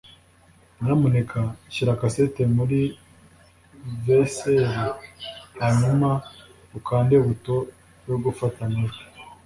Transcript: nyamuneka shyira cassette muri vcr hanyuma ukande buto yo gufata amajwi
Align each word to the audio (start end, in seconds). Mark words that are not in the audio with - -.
nyamuneka 0.83 1.39
shyira 1.73 1.93
cassette 1.99 2.41
muri 2.57 2.79
vcr 4.03 4.93
hanyuma 5.59 6.09
ukande 6.77 7.15
buto 7.25 7.55
yo 8.09 8.17
gufata 8.23 8.59
amajwi 8.69 9.03